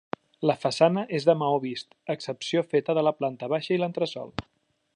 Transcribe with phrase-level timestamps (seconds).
[0.51, 4.35] La façana és de maó vist, excepció feta de la planta baixa i l'entresòl.